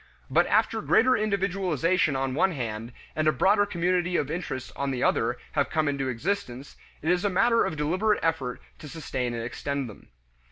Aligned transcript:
But 0.31 0.47
after 0.47 0.81
greater 0.81 1.15
individualization 1.15 2.15
on 2.15 2.33
one 2.33 2.53
hand, 2.53 2.91
and 3.15 3.27
a 3.27 3.31
broader 3.31 3.67
community 3.67 4.15
of 4.17 4.31
interest 4.31 4.71
on 4.75 4.89
the 4.89 5.03
other 5.03 5.37
have 5.51 5.69
come 5.69 5.87
into 5.87 6.09
existence, 6.09 6.75
it 7.03 7.11
is 7.11 7.23
a 7.23 7.29
matter 7.29 7.63
of 7.63 7.77
deliberate 7.77 8.19
effort 8.23 8.63
to 8.79 8.89
sustain 8.89 9.35
and 9.35 9.43
extend 9.43 9.87
them. 9.87 10.07